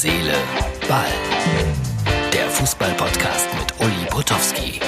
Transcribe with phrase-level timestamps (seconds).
[0.00, 0.34] Seele,
[0.88, 1.10] Ball.
[2.32, 4.78] Der Fußball-Podcast mit Uli Potowski.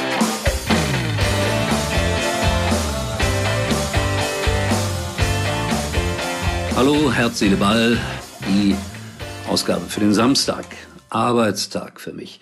[6.77, 7.99] Hallo, Herz, Seele, Ball.
[8.47, 8.77] Die
[9.49, 10.65] Ausgabe für den Samstag.
[11.09, 12.39] Arbeitstag für mich.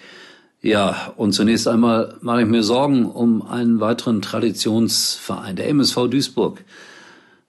[0.61, 6.63] Ja, und zunächst einmal mache ich mir Sorgen um einen weiteren Traditionsverein, der MSV Duisburg.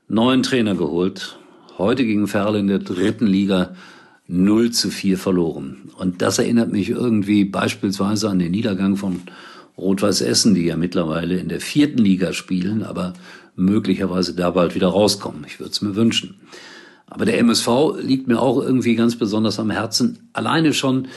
[0.08, 1.38] Neuen Trainer geholt.
[1.78, 3.76] Heute gegen Ferl in der dritten Liga
[4.30, 5.90] 0 zu 4 verloren.
[5.98, 9.22] Und das erinnert mich irgendwie beispielsweise an den Niedergang von
[9.76, 13.14] Rot-Weiß Essen, die ja mittlerweile in der vierten Liga spielen, aber
[13.56, 15.44] möglicherweise da bald wieder rauskommen.
[15.48, 16.36] Ich würde es mir wünschen.
[17.08, 17.68] Aber der MSV
[18.02, 20.20] liegt mir auch irgendwie ganz besonders am Herzen.
[20.34, 21.08] Alleine schon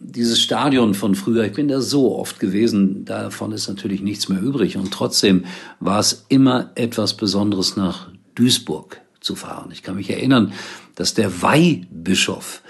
[0.00, 4.40] dieses Stadion von früher, ich bin da so oft gewesen, davon ist natürlich nichts mehr
[4.40, 4.78] übrig.
[4.78, 5.44] Und trotzdem
[5.80, 9.70] war es immer etwas Besonderes, nach Duisburg zu fahren.
[9.72, 10.52] Ich kann mich erinnern,
[10.94, 12.62] dass der Weihbischof,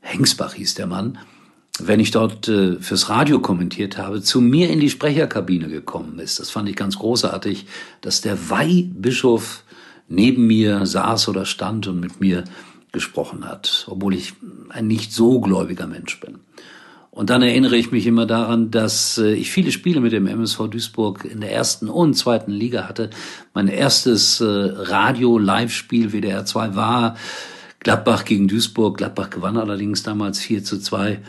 [0.00, 1.18] Hengsbach hieß der Mann,
[1.78, 6.38] wenn ich dort äh, fürs Radio kommentiert habe, zu mir in die Sprecherkabine gekommen ist.
[6.38, 7.66] Das fand ich ganz großartig,
[8.00, 9.64] dass der Weihbischof
[10.08, 12.44] neben mir saß oder stand und mit mir
[12.92, 14.34] gesprochen hat, obwohl ich
[14.68, 16.40] ein nicht so gläubiger Mensch bin.
[17.14, 20.68] Und dann erinnere ich mich immer daran, dass äh, ich viele Spiele mit dem MSV
[20.68, 23.10] Duisburg in der ersten und zweiten Liga hatte.
[23.52, 27.16] Mein erstes äh, Radio-Live-Spiel WDR 2 war
[27.80, 28.96] Gladbach gegen Duisburg.
[28.96, 31.20] Gladbach gewann allerdings damals 4 zu 2.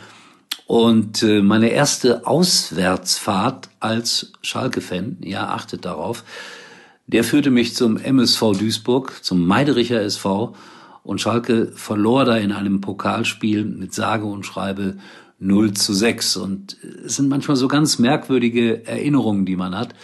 [0.66, 6.24] Und äh, meine erste Auswärtsfahrt als Schalke-Fan, ja, achtet darauf,
[7.06, 10.54] der führte mich zum MSV Duisburg, zum Meidericher SV
[11.02, 14.96] und Schalke verlor da in einem Pokalspiel mit sage und schreibe
[15.38, 16.36] 0 zu 6.
[16.36, 19.94] Und es sind manchmal so ganz merkwürdige Erinnerungen, die man hat.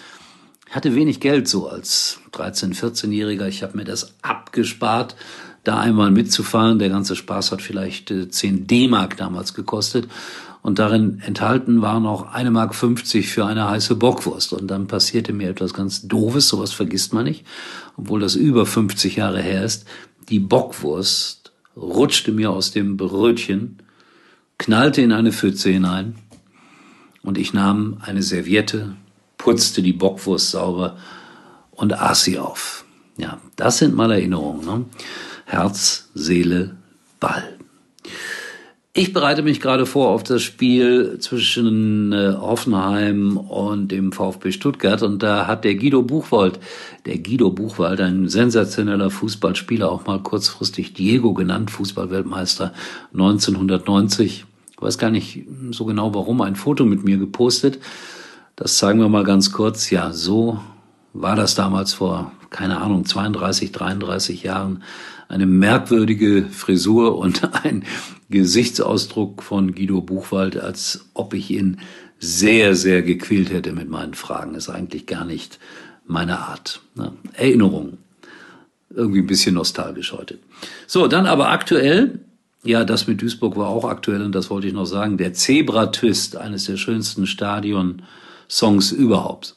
[0.69, 3.48] Ich hatte wenig Geld so als 13-, 14-Jähriger.
[3.48, 5.17] Ich habe mir das abgespart,
[5.64, 6.78] da einmal mitzufahren.
[6.78, 10.09] Der ganze Spaß hat vielleicht 10 äh, D-Mark damals gekostet.
[10.62, 14.53] Und darin enthalten waren auch eine Mark 50 für eine heiße Bockwurst.
[14.53, 17.44] Und dann passierte mir etwas ganz Doofes, sowas vergisst man nicht,
[17.97, 19.87] obwohl das über 50 Jahre her ist.
[20.28, 23.78] Die Bockwurst rutschte mir aus dem Brötchen,
[24.60, 26.16] knallte in eine Pfütze hinein
[27.22, 28.94] und ich nahm eine Serviette,
[29.38, 30.98] putzte die Bockwurst sauber
[31.71, 32.84] und aß sie auf.
[33.16, 34.65] Ja, das sind mal Erinnerungen.
[34.65, 34.84] Ne?
[35.47, 36.76] Herz, Seele,
[37.19, 37.56] Ball.
[38.93, 45.03] Ich bereite mich gerade vor auf das Spiel zwischen äh, Hoffenheim und dem VfB Stuttgart
[45.03, 46.59] und da hat der Guido Buchwald,
[47.06, 52.75] der Guido Buchwald, ein sensationeller Fußballspieler, auch mal kurzfristig Diego genannt, Fußballweltmeister
[53.12, 54.44] 1990.
[54.80, 57.78] Ich weiß gar nicht so genau warum, ein Foto mit mir gepostet.
[58.56, 59.91] Das zeigen wir mal ganz kurz.
[59.91, 60.58] Ja, so
[61.12, 64.82] war das damals vor, keine Ahnung, 32, 33 Jahren
[65.28, 67.84] eine merkwürdige Frisur und ein
[68.30, 71.80] Gesichtsausdruck von Guido Buchwald, als ob ich ihn
[72.18, 74.54] sehr, sehr gequält hätte mit meinen Fragen.
[74.54, 75.58] Ist eigentlich gar nicht
[76.06, 76.80] meine Art.
[76.94, 77.12] Ne?
[77.34, 77.98] Erinnerung.
[78.88, 80.38] Irgendwie ein bisschen nostalgisch heute.
[80.86, 82.20] So, dann aber aktuell.
[82.62, 85.16] Ja, das mit Duisburg war auch aktuell und das wollte ich noch sagen.
[85.16, 89.56] Der Zebra-Twist, eines der schönsten Stadion-Songs überhaupt.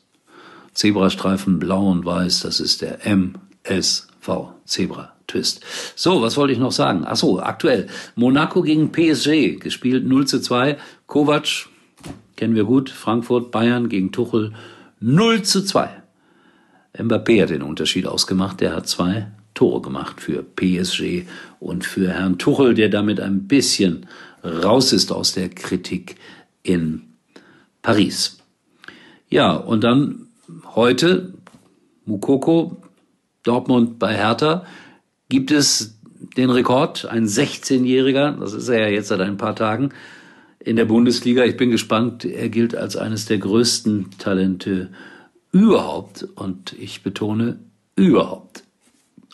[0.74, 5.62] Zebrastreifen blau und weiß, das ist der MSV Zebra Twist.
[5.96, 7.04] So, was wollte ich noch sagen?
[7.06, 7.88] Ach so, aktuell.
[8.16, 10.78] Monaco gegen PSG, gespielt 0 zu 2.
[11.06, 11.68] Kovac,
[12.36, 12.90] kennen wir gut.
[12.90, 14.54] Frankfurt, Bayern gegen Tuchel
[15.00, 15.90] 0 zu 2.
[16.98, 18.62] Mbappé hat den Unterschied ausgemacht.
[18.62, 21.26] Der hat zwei Tore gemacht für PSG
[21.60, 24.08] und für Herrn Tuchel, der damit ein bisschen
[24.44, 26.16] raus ist aus der Kritik
[26.64, 27.04] in
[27.82, 28.38] Paris.
[29.30, 30.28] Ja, und dann
[30.76, 31.34] heute
[32.06, 32.82] Mukoko,
[33.44, 34.66] Dortmund bei Hertha.
[35.30, 35.98] Gibt es
[36.38, 39.90] den Rekord, ein 16-Jähriger, das ist er ja jetzt seit ein paar Tagen,
[40.60, 41.44] in der Bundesliga.
[41.44, 44.90] Ich bin gespannt, er gilt als eines der größten Talente
[45.52, 46.28] überhaupt.
[46.36, 47.60] Und ich betone
[47.96, 48.53] überhaupt,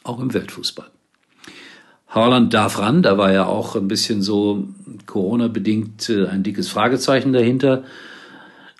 [0.09, 0.89] auch im Weltfußball.
[2.09, 4.67] Haaland darf ran, da war ja auch ein bisschen so
[5.05, 7.83] Corona-bedingt äh, ein dickes Fragezeichen dahinter,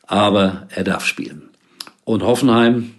[0.08, 1.50] aber er darf spielen.
[2.06, 2.96] Und Hoffenheim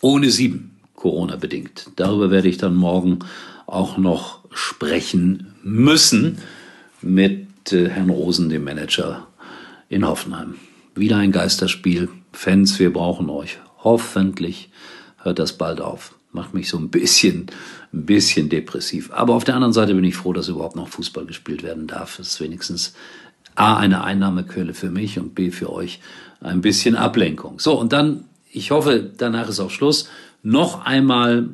[0.00, 0.72] ohne sieben.
[0.94, 1.90] Corona bedingt.
[1.96, 3.20] Darüber werde ich dann morgen
[3.66, 6.38] auch noch sprechen müssen
[7.02, 9.28] mit äh, Herrn Rosen, dem Manager
[9.88, 10.54] in Hoffenheim.
[10.94, 12.08] Wieder ein Geisterspiel.
[12.32, 13.58] Fans, wir brauchen euch.
[13.84, 14.70] Hoffentlich
[15.22, 16.14] hört das bald auf.
[16.36, 17.46] Macht mich so ein bisschen,
[17.94, 19.10] ein bisschen depressiv.
[19.10, 22.18] Aber auf der anderen Seite bin ich froh, dass überhaupt noch Fußball gespielt werden darf.
[22.18, 22.92] Es ist wenigstens
[23.54, 26.00] A, eine Einnahmequelle für mich und B, für euch
[26.42, 27.58] ein bisschen Ablenkung.
[27.58, 30.10] So, und dann, ich hoffe, danach ist auch Schluss.
[30.42, 31.48] Noch einmal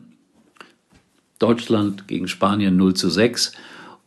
[1.38, 3.52] Deutschland gegen Spanien 0 zu 6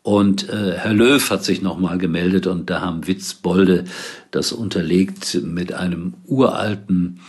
[0.04, 3.86] Und äh, Herr Löw hat sich nochmal gemeldet und da haben Witzbolde
[4.32, 7.22] das unterlegt mit einem uralten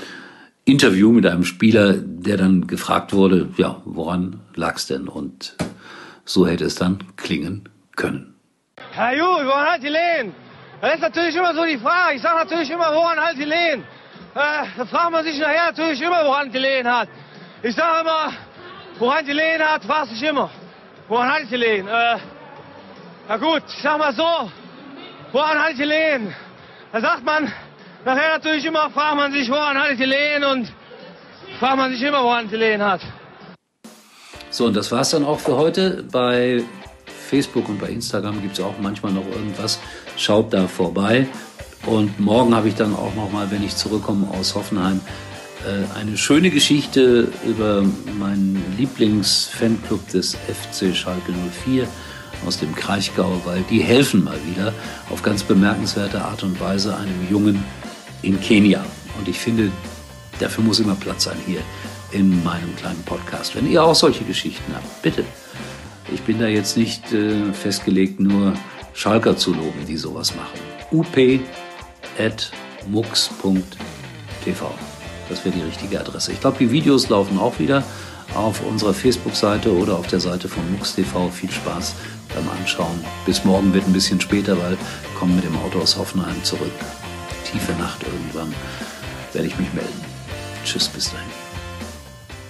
[0.66, 5.06] Interview mit einem Spieler, der dann gefragt wurde, ja, woran lag's denn?
[5.06, 5.54] Und
[6.24, 8.34] so hätte es dann klingen können.
[8.90, 10.34] Herr Ju, woran halt die Lehen?
[10.80, 12.16] Das ist natürlich immer so die Frage.
[12.16, 13.84] Ich sage natürlich immer, woran halt die Lehen?
[14.34, 17.08] Äh, da fragt man sich nachher natürlich immer, woran die Lehen hat.
[17.62, 18.32] Ich sage immer,
[18.98, 20.50] woran die Lehen hat, fragt sich immer.
[21.06, 21.86] Woran halt die Lehen?
[21.86, 22.16] Äh,
[23.28, 24.50] na gut, ich sag mal so,
[25.30, 26.34] woran halt die Lehen?
[26.90, 27.52] Da sagt man,
[28.04, 30.72] nachher natürlich immer, fragt man sich, woran halt die Lehen und
[31.58, 33.00] fragt man sich immer, woran die Lehen hat.
[34.50, 36.04] So, und das war's dann auch für heute.
[36.10, 36.62] Bei
[37.28, 39.80] Facebook und bei Instagram gibt es auch manchmal noch irgendwas.
[40.16, 41.26] Schaut da vorbei.
[41.84, 45.00] Und morgen habe ich dann auch noch mal, wenn ich zurückkomme aus Hoffenheim,
[45.64, 47.82] äh, eine schöne Geschichte über
[48.18, 51.32] meinen Lieblingsfanclub des FC Schalke
[51.64, 51.86] 04
[52.46, 54.72] aus dem Kraichgau, weil die helfen mal wieder
[55.10, 57.64] auf ganz bemerkenswerte Art und Weise einem Jungen
[58.26, 58.84] in Kenia.
[59.18, 59.70] Und ich finde,
[60.40, 61.60] dafür muss immer Platz sein hier
[62.12, 63.54] in meinem kleinen Podcast.
[63.56, 65.24] Wenn ihr auch solche Geschichten habt, bitte.
[66.12, 68.54] Ich bin da jetzt nicht äh, festgelegt, nur
[68.94, 70.58] Schalker zu loben, die sowas machen.
[72.18, 72.44] up.mux.tv.
[75.28, 76.30] Das wäre die richtige Adresse.
[76.32, 77.82] Ich glaube, die Videos laufen auch wieder
[78.34, 81.30] auf unserer Facebook-Seite oder auf der Seite von MUX.tv.
[81.30, 81.94] Viel Spaß
[82.34, 83.04] beim Anschauen.
[83.24, 86.72] Bis morgen wird ein bisschen später, weil ich komme mit dem Auto aus Hoffenheim zurück.
[87.50, 88.54] Tiefe Nacht irgendwann
[89.32, 90.04] werde ich mich melden.
[90.64, 91.28] Tschüss, bis dahin.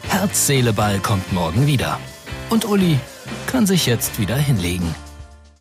[0.09, 1.99] Herz, Seele, Ball kommt morgen wieder.
[2.49, 2.99] Und Uli
[3.47, 4.95] kann sich jetzt wieder hinlegen.